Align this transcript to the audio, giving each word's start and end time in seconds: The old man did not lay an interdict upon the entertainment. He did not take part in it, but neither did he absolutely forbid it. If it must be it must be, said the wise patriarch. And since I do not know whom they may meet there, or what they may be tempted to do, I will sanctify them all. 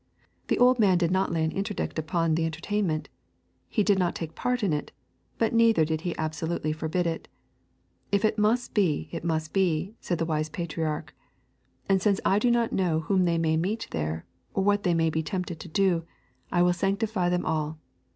The 0.47 0.57
old 0.57 0.79
man 0.79 0.97
did 0.97 1.11
not 1.11 1.31
lay 1.31 1.43
an 1.45 1.51
interdict 1.51 1.99
upon 1.99 2.33
the 2.33 2.47
entertainment. 2.47 3.07
He 3.69 3.83
did 3.83 3.99
not 3.99 4.15
take 4.15 4.33
part 4.33 4.63
in 4.63 4.73
it, 4.73 4.91
but 5.37 5.53
neither 5.53 5.85
did 5.85 6.01
he 6.01 6.17
absolutely 6.17 6.73
forbid 6.73 7.05
it. 7.05 7.27
If 8.11 8.25
it 8.25 8.39
must 8.39 8.73
be 8.73 9.09
it 9.11 9.23
must 9.23 9.53
be, 9.53 9.93
said 10.01 10.17
the 10.17 10.25
wise 10.25 10.49
patriarch. 10.49 11.15
And 11.87 12.01
since 12.01 12.19
I 12.25 12.39
do 12.39 12.49
not 12.49 12.73
know 12.73 13.01
whom 13.01 13.25
they 13.25 13.37
may 13.37 13.57
meet 13.57 13.89
there, 13.91 14.25
or 14.55 14.63
what 14.63 14.81
they 14.81 14.95
may 14.95 15.11
be 15.11 15.21
tempted 15.21 15.59
to 15.59 15.67
do, 15.67 16.03
I 16.51 16.63
will 16.63 16.73
sanctify 16.73 17.29
them 17.29 17.45
all. 17.45 17.77